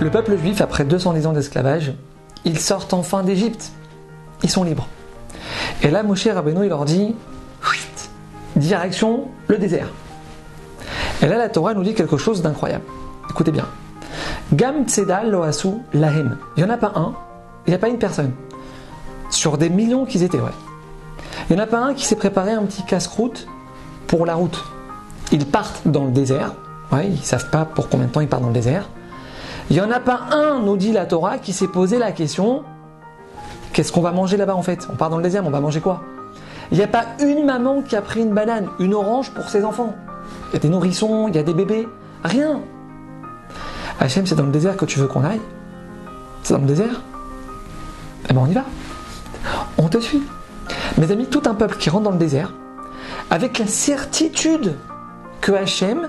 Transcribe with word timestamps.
Le 0.00 0.10
peuple 0.10 0.36
juif, 0.36 0.60
après 0.60 0.84
210 0.84 1.26
ans 1.26 1.32
d'esclavage, 1.32 1.92
ils 2.44 2.58
sortent 2.58 2.94
enfin 2.94 3.24
d'Égypte. 3.24 3.72
Ils 4.42 4.50
sont 4.50 4.62
libres. 4.62 4.86
Et 5.82 5.90
là, 5.90 6.02
Moshe 6.02 6.28
Rabbeinu, 6.28 6.64
il 6.64 6.68
leur 6.68 6.84
dit 6.84 7.14
direction 8.56 9.28
le 9.48 9.58
désert. 9.58 9.88
Et 11.22 11.26
là, 11.26 11.36
la 11.36 11.48
Torah 11.48 11.74
nous 11.74 11.82
dit 11.82 11.94
quelque 11.94 12.16
chose 12.16 12.42
d'incroyable. 12.42 12.84
Écoutez 13.30 13.50
bien. 13.50 13.66
Gam 14.52 14.86
Tzedal 14.86 15.30
Loasu 15.30 15.68
Lahem. 15.92 16.38
Il 16.56 16.64
n'y 16.64 16.70
en 16.70 16.72
a 16.72 16.78
pas 16.78 16.92
un, 16.94 17.14
il 17.66 17.70
n'y 17.70 17.74
a 17.74 17.78
pas 17.78 17.88
une 17.88 17.98
personne. 17.98 18.32
Sur 19.30 19.58
des 19.58 19.68
millions 19.68 20.06
qu'ils 20.06 20.22
étaient, 20.22 20.40
ouais. 20.40 20.50
Il 21.48 21.56
n'y 21.56 21.60
en 21.60 21.64
a 21.64 21.66
pas 21.66 21.80
un 21.80 21.94
qui 21.94 22.04
s'est 22.04 22.16
préparé 22.16 22.52
un 22.52 22.62
petit 22.62 22.84
casse-croûte 22.84 23.46
pour 24.06 24.26
la 24.26 24.34
route. 24.34 24.64
Ils 25.32 25.46
partent 25.46 25.86
dans 25.86 26.04
le 26.04 26.10
désert. 26.10 26.54
Ils 26.92 27.10
ne 27.10 27.16
savent 27.16 27.50
pas 27.50 27.64
pour 27.64 27.88
combien 27.88 28.06
de 28.06 28.12
temps 28.12 28.20
ils 28.20 28.28
partent 28.28 28.42
dans 28.42 28.48
le 28.48 28.54
désert. 28.54 28.88
Il 29.70 29.76
n'y 29.76 29.82
en 29.82 29.90
a 29.90 30.00
pas 30.00 30.20
un, 30.32 30.60
nous 30.60 30.76
dit 30.76 30.92
la 30.92 31.06
Torah, 31.06 31.38
qui 31.38 31.52
s'est 31.52 31.68
posé 31.68 31.98
la 31.98 32.12
question 32.12 32.64
qu'est-ce 33.72 33.92
qu'on 33.92 34.00
va 34.00 34.12
manger 34.12 34.36
là-bas 34.36 34.56
en 34.56 34.62
fait? 34.62 34.88
On 34.92 34.96
part 34.96 35.08
dans 35.10 35.18
le 35.18 35.22
désert, 35.22 35.42
mais 35.42 35.48
on 35.48 35.52
va 35.52 35.60
manger 35.60 35.80
quoi? 35.80 36.02
Il 36.72 36.78
n'y 36.78 36.84
a 36.84 36.88
pas 36.88 37.04
une 37.20 37.44
maman 37.44 37.82
qui 37.82 37.96
a 37.96 38.02
pris 38.02 38.20
une 38.20 38.34
banane, 38.34 38.68
une 38.78 38.92
orange 38.92 39.30
pour 39.30 39.48
ses 39.48 39.64
enfants. 39.64 39.94
Il 40.50 40.54
y 40.54 40.56
a 40.56 40.58
des 40.58 40.68
nourrissons, 40.68 41.28
il 41.28 41.36
y 41.36 41.38
a 41.38 41.42
des 41.42 41.54
bébés. 41.54 41.88
Rien. 42.24 42.60
Hachem, 44.00 44.26
c'est 44.26 44.34
dans 44.34 44.44
le 44.44 44.50
désert 44.50 44.76
que 44.76 44.84
tu 44.84 44.98
veux 44.98 45.06
qu'on 45.06 45.24
aille? 45.24 45.40
C'est 46.42 46.54
dans 46.54 46.60
le 46.60 46.66
désert? 46.66 47.02
Eh 48.28 48.32
bien, 48.32 48.42
on 48.42 48.46
y 48.46 48.52
va. 48.52 48.64
On 49.78 49.88
te 49.88 49.98
suit. 49.98 50.22
Mes 50.98 51.10
amis, 51.10 51.26
tout 51.26 51.42
un 51.46 51.54
peuple 51.54 51.76
qui 51.76 51.88
rentre 51.88 52.04
dans 52.04 52.10
le 52.10 52.18
désert, 52.18 52.52
avec 53.30 53.58
la 53.58 53.66
certitude 53.66 54.74
que 55.40 55.52
Hachem, 55.52 56.08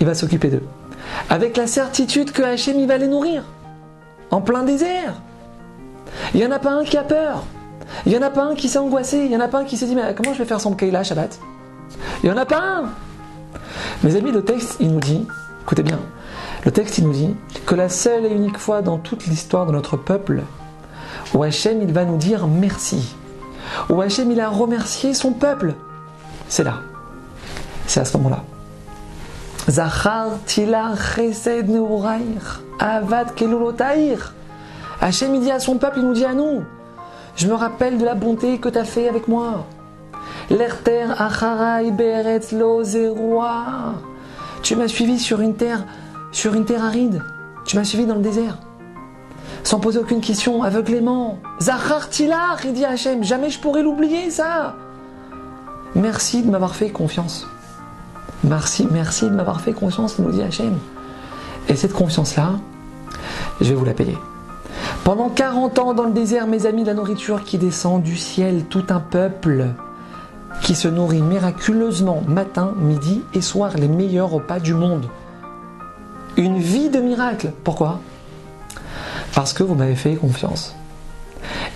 il 0.00 0.06
va 0.06 0.14
s'occuper 0.14 0.50
d'eux. 0.50 0.62
Avec 1.30 1.56
la 1.56 1.66
certitude 1.66 2.32
que 2.32 2.42
Hachem, 2.42 2.78
il 2.78 2.86
va 2.86 2.98
les 2.98 3.08
nourrir. 3.08 3.44
En 4.30 4.40
plein 4.40 4.62
désert. 4.62 5.14
Il 6.34 6.40
n'y 6.40 6.46
en 6.46 6.50
a 6.50 6.58
pas 6.58 6.72
un 6.72 6.84
qui 6.84 6.96
a 6.96 7.02
peur. 7.02 7.44
Il 8.06 8.12
n'y 8.12 8.18
en 8.18 8.22
a 8.22 8.30
pas 8.30 8.44
un 8.44 8.54
qui 8.54 8.68
s'est 8.68 8.78
angoissé. 8.78 9.18
Il 9.18 9.28
n'y 9.28 9.36
en 9.36 9.40
a 9.40 9.48
pas 9.48 9.60
un 9.60 9.64
qui 9.64 9.76
s'est 9.76 9.86
dit, 9.86 9.94
mais 9.94 10.14
comment 10.14 10.32
je 10.32 10.38
vais 10.38 10.44
faire 10.44 10.60
son 10.60 10.74
Keila 10.74 11.04
Shabbat? 11.04 11.38
Il 12.22 12.30
n'y 12.30 12.34
en 12.34 12.38
a 12.38 12.46
pas 12.46 12.60
un. 12.60 12.84
Mes 14.02 14.16
amis, 14.16 14.32
le 14.32 14.42
texte, 14.42 14.76
il 14.80 14.92
nous 14.92 15.00
dit, 15.00 15.26
écoutez 15.62 15.82
bien, 15.82 15.98
le 16.64 16.70
texte, 16.70 16.98
il 16.98 17.04
nous 17.04 17.12
dit 17.12 17.34
que 17.66 17.74
la 17.74 17.88
seule 17.88 18.24
et 18.26 18.30
unique 18.30 18.58
fois 18.58 18.82
dans 18.82 18.98
toute 18.98 19.26
l'histoire 19.26 19.66
de 19.66 19.72
notre 19.72 19.96
peuple 19.96 20.42
où 21.34 21.42
Hachem, 21.42 21.82
il 21.82 21.92
va 21.92 22.04
nous 22.04 22.16
dire 22.16 22.46
merci, 22.46 23.14
où 23.88 24.00
Hachem, 24.00 24.30
il 24.30 24.40
a 24.40 24.48
remercié 24.48 25.14
son 25.14 25.32
peuple, 25.32 25.74
c'est 26.48 26.64
là. 26.64 26.80
C'est 27.86 28.00
à 28.00 28.04
ce 28.04 28.16
moment-là. 28.16 28.44
Avad. 32.78 33.32
Hachem, 35.00 35.34
il 35.34 35.40
dit 35.40 35.50
à 35.50 35.60
son 35.60 35.76
peuple, 35.76 35.98
il 35.98 36.06
nous 36.06 36.14
dit 36.14 36.24
à 36.24 36.34
nous, 36.34 36.62
je 37.36 37.46
me 37.46 37.54
rappelle 37.54 37.98
de 37.98 38.04
la 38.04 38.14
bonté 38.14 38.58
que 38.58 38.68
tu 38.68 38.78
as 38.78 38.84
fait 38.84 39.08
avec 39.08 39.28
moi. 39.28 39.66
L'erter 40.50 41.06
acharai 41.18 41.90
beretz 41.90 42.52
lo. 42.52 42.82
Tu 44.62 44.76
m'as 44.76 44.88
suivi 44.88 45.18
sur 45.18 45.40
une 45.40 45.54
terre, 45.54 45.84
sur 46.32 46.54
une 46.54 46.64
terre 46.64 46.84
aride. 46.84 47.22
Tu 47.66 47.76
m'as 47.76 47.84
suivi 47.84 48.06
dans 48.06 48.14
le 48.14 48.22
désert. 48.22 48.58
Sans 49.62 49.80
poser 49.80 49.98
aucune 49.98 50.20
question, 50.20 50.62
aveuglément. 50.62 51.38
Zachar 51.60 52.08
tilar, 52.08 52.58
il 52.64 52.74
dit 52.74 52.84
Hachem, 52.84 53.24
jamais 53.24 53.50
je 53.50 53.58
pourrais 53.58 53.82
l'oublier 53.82 54.30
ça. 54.30 54.76
Merci 55.94 56.42
de 56.42 56.50
m'avoir 56.50 56.74
fait 56.74 56.90
confiance. 56.90 57.46
Merci, 58.44 58.86
merci 58.90 59.24
de 59.24 59.34
m'avoir 59.34 59.62
fait 59.62 59.72
confiance, 59.72 60.18
nous 60.18 60.30
dit 60.30 60.42
Hachem. 60.42 60.76
Et 61.68 61.76
cette 61.76 61.94
confiance-là, 61.94 62.52
je 63.60 63.70
vais 63.70 63.74
vous 63.74 63.86
la 63.86 63.94
payer. 63.94 64.18
Pendant 65.02 65.30
40 65.30 65.78
ans 65.78 65.94
dans 65.94 66.04
le 66.04 66.12
désert, 66.12 66.46
mes 66.46 66.66
amis, 66.66 66.84
la 66.84 66.92
nourriture 66.92 67.42
qui 67.44 67.56
descend 67.56 68.02
du 68.02 68.16
ciel, 68.16 68.64
tout 68.64 68.84
un 68.90 69.00
peuple 69.00 69.68
qui 70.60 70.74
se 70.74 70.88
nourrit 70.88 71.22
miraculeusement 71.22 72.22
matin, 72.28 72.74
midi 72.76 73.22
et 73.32 73.40
soir, 73.40 73.72
les 73.76 73.88
meilleurs 73.88 74.30
repas 74.30 74.60
du 74.60 74.74
monde. 74.74 75.06
Une 76.36 76.58
vie 76.58 76.90
de 76.90 77.00
miracle. 77.00 77.50
Pourquoi? 77.64 78.00
Parce 79.34 79.54
que 79.54 79.62
vous 79.62 79.74
m'avez 79.74 79.96
fait 79.96 80.16
confiance. 80.16 80.74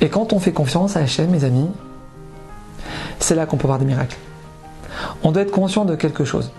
Et 0.03 0.11
quand 0.11 0.35
on 0.35 0.39
fait 0.39 0.53
confiance 0.53 0.97
à 0.97 1.01
Hachem, 1.01 1.31
mes 1.31 1.45
amis, 1.45 1.71
c'est 3.21 3.35
là 3.35 3.47
qu'on 3.47 3.57
peut 3.57 3.67
voir 3.67 3.79
des 3.79 3.87
miracles. 3.87 4.19
On 5.23 5.33
doit 5.33 5.43
être 5.43 5.51
conscient 5.51 5.85
de 5.85 5.95
quelque 5.95 6.25
chose. 6.25 6.51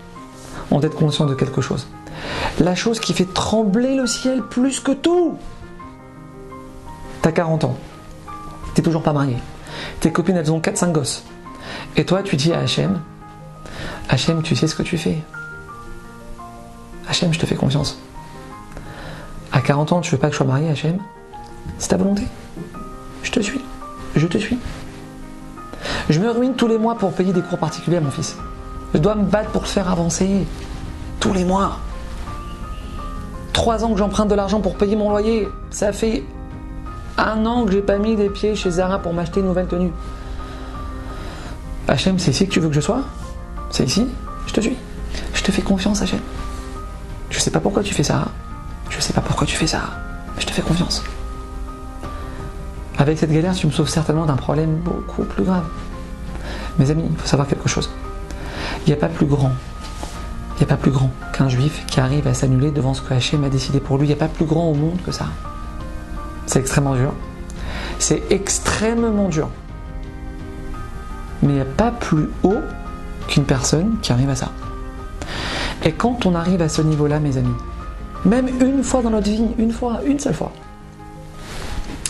On 0.70 0.78
doit 0.78 0.88
être 0.88 0.96
conscient 0.96 1.26
de 1.26 1.34
quelque 1.34 1.60
chose. 1.60 1.86
La 2.58 2.74
chose 2.74 3.00
qui 3.00 3.12
fait 3.12 3.32
trembler 3.32 3.96
le 3.96 4.06
ciel 4.06 4.42
plus 4.42 4.80
que 4.80 4.92
tout. 4.92 5.36
T'as 7.22 7.32
40 7.32 7.64
ans. 7.64 7.76
T'es 8.74 8.82
toujours 8.82 9.02
pas 9.02 9.12
marié. 9.12 9.36
Tes 10.00 10.12
copines, 10.12 10.36
elles 10.36 10.52
ont 10.52 10.60
4-5 10.60 10.92
gosses. 10.92 11.24
Et 11.96 12.04
toi, 12.04 12.22
tu 12.22 12.36
dis 12.36 12.52
à 12.52 12.60
Hachem, 12.60 13.00
Hachem, 14.08 14.42
tu 14.42 14.56
sais 14.56 14.66
ce 14.66 14.74
que 14.74 14.82
tu 14.82 14.96
fais. 14.96 15.18
Hachem, 17.08 17.32
je 17.32 17.38
te 17.38 17.46
fais 17.46 17.56
confiance. 17.56 17.98
À 19.52 19.60
40 19.60 19.92
ans, 19.92 20.00
tu 20.00 20.12
veux 20.12 20.18
pas 20.18 20.28
que 20.28 20.32
je 20.32 20.38
sois 20.38 20.46
marié, 20.46 20.68
Hachem 20.68 20.98
C'est 21.78 21.88
ta 21.88 21.96
volonté. 21.96 22.22
Je 23.22 23.30
te 23.30 23.40
suis. 23.40 23.60
Je 24.16 24.26
te 24.26 24.38
suis. 24.38 24.58
Je 26.08 26.20
me 26.20 26.30
ruine 26.30 26.54
tous 26.54 26.68
les 26.68 26.78
mois 26.78 26.96
pour 26.96 27.12
payer 27.12 27.32
des 27.32 27.42
cours 27.42 27.58
particuliers 27.58 27.98
à 27.98 28.00
mon 28.00 28.10
fils. 28.10 28.36
Je 28.94 28.98
dois 28.98 29.14
me 29.14 29.24
battre 29.24 29.50
pour 29.50 29.62
le 29.62 29.66
faire 29.66 29.90
avancer. 29.90 30.46
Tous 31.20 31.32
les 31.32 31.44
mois. 31.44 31.78
Trois 33.52 33.84
ans 33.84 33.92
que 33.92 33.98
j'emprunte 33.98 34.28
de 34.28 34.34
l'argent 34.34 34.60
pour 34.60 34.76
payer 34.76 34.96
mon 34.96 35.10
loyer. 35.10 35.48
Ça 35.70 35.92
fait 35.92 36.24
un 37.18 37.44
an 37.46 37.66
que 37.66 37.72
j'ai 37.72 37.82
pas 37.82 37.98
mis 37.98 38.16
les 38.16 38.30
pieds 38.30 38.54
chez 38.54 38.70
Zara 38.70 38.98
pour 38.98 39.12
m'acheter 39.12 39.40
une 39.40 39.46
nouvelle 39.46 39.66
tenue. 39.66 39.92
Hachem, 41.88 42.18
c'est 42.18 42.30
ici 42.30 42.46
que 42.46 42.52
tu 42.52 42.60
veux 42.60 42.68
que 42.68 42.74
je 42.74 42.80
sois? 42.80 43.02
C'est 43.70 43.84
ici? 43.84 44.06
Je 44.46 44.52
te 44.52 44.60
suis. 44.60 44.76
Je 45.34 45.42
te 45.42 45.52
fais 45.52 45.62
confiance, 45.62 46.02
Hachem. 46.02 46.20
Je 47.28 47.38
sais 47.38 47.50
pas 47.50 47.60
pourquoi 47.60 47.82
tu 47.82 47.92
fais 47.94 48.02
ça. 48.02 48.28
Je 48.88 49.00
sais 49.00 49.12
pas 49.12 49.20
pourquoi 49.20 49.46
tu 49.46 49.56
fais 49.56 49.66
ça. 49.66 49.80
Mais 50.34 50.40
je 50.42 50.46
te 50.46 50.52
fais 50.52 50.62
confiance. 50.62 51.02
Avec 52.98 53.18
cette 53.18 53.32
galère, 53.32 53.54
tu 53.54 53.66
me 53.66 53.72
sauves 53.72 53.88
certainement 53.88 54.26
d'un 54.26 54.36
problème 54.36 54.76
beaucoup 54.76 55.24
plus 55.24 55.44
grave. 55.44 55.64
Mes 56.78 56.90
amis, 56.90 57.04
il 57.10 57.16
faut 57.16 57.26
savoir 57.26 57.48
quelque 57.48 57.68
chose. 57.68 57.90
Il 58.86 58.90
n'y 58.90 58.92
a 58.92 58.96
pas 58.96 59.08
plus 59.08 59.26
grand. 59.26 59.52
Il 60.58 60.64
a 60.64 60.66
pas 60.66 60.76
plus 60.76 60.90
grand 60.90 61.10
qu'un 61.32 61.48
juif 61.48 61.84
qui 61.86 62.00
arrive 62.00 62.26
à 62.26 62.34
s'annuler 62.34 62.70
devant 62.70 62.92
ce 62.92 63.00
que 63.00 63.14
Hachem 63.14 63.44
a 63.44 63.48
décidé 63.48 63.80
pour 63.80 63.96
lui. 63.96 64.06
Il 64.06 64.08
n'y 64.08 64.14
a 64.14 64.16
pas 64.16 64.28
plus 64.28 64.44
grand 64.44 64.68
au 64.70 64.74
monde 64.74 64.98
que 65.04 65.10
ça. 65.10 65.26
C'est 66.46 66.58
extrêmement 66.58 66.94
dur. 66.94 67.14
C'est 67.98 68.22
extrêmement 68.30 69.28
dur. 69.28 69.48
Mais 71.42 71.48
il 71.48 71.54
n'y 71.54 71.60
a 71.60 71.64
pas 71.64 71.90
plus 71.90 72.28
haut 72.42 72.60
qu'une 73.26 73.44
personne 73.44 73.96
qui 74.02 74.12
arrive 74.12 74.28
à 74.28 74.34
ça. 74.34 74.52
Et 75.82 75.92
quand 75.92 76.26
on 76.26 76.34
arrive 76.34 76.60
à 76.60 76.68
ce 76.68 76.82
niveau-là, 76.82 77.20
mes 77.20 77.38
amis, 77.38 77.54
même 78.24 78.48
une 78.60 78.84
fois 78.84 79.00
dans 79.00 79.10
notre 79.10 79.30
vie, 79.30 79.42
une 79.58 79.72
fois, 79.72 80.00
une 80.04 80.18
seule 80.18 80.34
fois, 80.34 80.52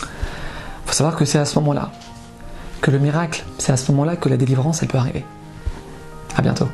il 0.03 0.87
faut 0.87 0.93
savoir 0.93 1.15
que 1.15 1.23
c'est 1.23 1.39
à 1.39 1.45
ce 1.45 1.57
moment-là 1.59 1.91
que 2.81 2.91
le 2.91 2.99
miracle, 2.99 3.45
c'est 3.59 3.71
à 3.71 3.77
ce 3.77 3.91
moment-là 3.91 4.17
que 4.17 4.27
la 4.27 4.35
délivrance, 4.35 4.81
elle 4.81 4.89
peut 4.89 4.97
arriver. 4.97 5.23
À 6.35 6.41
bientôt. 6.41 6.69